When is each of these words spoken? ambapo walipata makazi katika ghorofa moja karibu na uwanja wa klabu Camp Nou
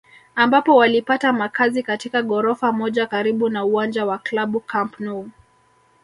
ambapo 0.35 0.75
walipata 0.75 1.33
makazi 1.33 1.83
katika 1.83 2.21
ghorofa 2.21 2.71
moja 2.71 3.07
karibu 3.07 3.49
na 3.49 3.65
uwanja 3.65 4.05
wa 4.05 4.17
klabu 4.17 4.59
Camp 4.59 4.99
Nou 4.99 5.29